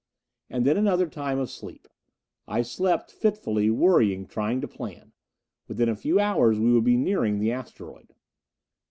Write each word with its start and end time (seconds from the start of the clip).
And 0.49 0.65
then 0.65 0.77
another 0.77 1.07
time 1.07 1.37
of 1.37 1.51
sleep. 1.51 1.87
I 2.47 2.63
slept, 2.63 3.11
fitfully, 3.11 3.69
worrying, 3.69 4.25
trying 4.25 4.59
to 4.61 4.67
plan. 4.67 5.11
Within 5.67 5.89
a 5.89 5.95
few 5.95 6.19
hours 6.19 6.57
we 6.59 6.73
would 6.73 6.85
be 6.85 6.97
nearing 6.97 7.37
the 7.37 7.51
asteroid. 7.51 8.11